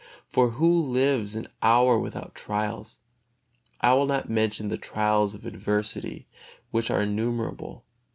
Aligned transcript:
For 0.25 0.49
who 0.53 0.73
lives 0.81 1.35
an 1.35 1.47
hour 1.61 1.99
without 1.99 2.33
trials? 2.33 3.01
I 3.81 3.93
will 3.93 4.07
not 4.07 4.31
mention 4.31 4.69
the 4.69 4.77
trials 4.79 5.35
of 5.35 5.45
adversity, 5.45 6.27
which 6.71 6.89
are 6.89 7.03
innumerable. 7.03 7.85